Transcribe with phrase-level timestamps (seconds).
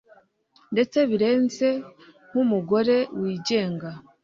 [0.73, 1.67] ndetse birenze
[2.29, 3.89] nkumugore wigenga